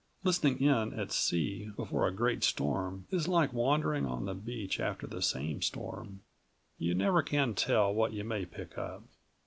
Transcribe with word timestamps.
Listening 0.23 0.59
in 0.61 0.99
at 0.99 1.11
sea 1.11 1.69
before 1.75 2.07
a 2.07 2.11
great 2.11 2.43
storm 2.43 3.05
is 3.11 3.27
like 3.27 3.53
wandering 3.53 4.07
on 4.07 4.25
the 4.25 4.33
beach 4.33 4.79
after 4.79 5.05
that 5.05 5.21
same 5.21 5.61
storm; 5.61 6.21
you 6.79 6.95
never 6.95 7.21
can 7.21 7.53
tell 7.53 7.93
what 7.93 8.11
you 8.11 8.23
may 8.23 8.45
pick 8.45 8.79
up. 8.79 9.03